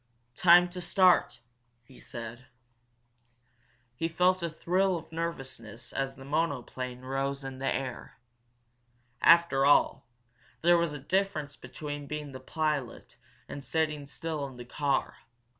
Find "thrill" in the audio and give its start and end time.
4.49-4.97